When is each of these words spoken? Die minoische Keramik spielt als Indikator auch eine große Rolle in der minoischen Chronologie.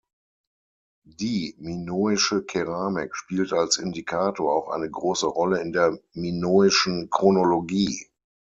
Die 1.05 1.53
minoische 1.59 2.43
Keramik 2.43 3.15
spielt 3.15 3.53
als 3.53 3.77
Indikator 3.77 4.51
auch 4.55 4.69
eine 4.69 4.89
große 4.89 5.27
Rolle 5.27 5.61
in 5.61 5.73
der 5.73 5.99
minoischen 6.13 7.11
Chronologie. 7.11 8.07